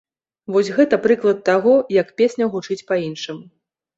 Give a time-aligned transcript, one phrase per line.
[0.53, 3.45] Вось гэта прыклад таго, як песня гучыць па-іншаму.